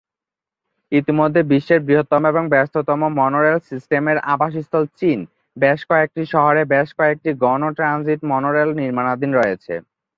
ইতোমধ্যে 0.91 1.41
বিশ্বের 1.51 1.79
বৃহত্তম 1.87 2.21
এবং 2.31 2.43
ব্যস্ততম 2.53 3.01
মনোরেল 3.19 3.57
সিস্টেমের 3.69 4.17
আবাসস্থল 4.33 4.83
চীন 4.99 5.19
বেশ 5.57 5.79
কয়েকটি 5.89 6.21
শহরে 6.33 6.61
বেশ 6.73 6.87
কয়েকটি 6.97 7.29
গণ 7.43 7.61
ট্রানজিট 7.77 8.19
মনোরেল 8.31 8.69
নির্মাণাধীন 8.79 9.31
রয়েছে। 9.35 9.73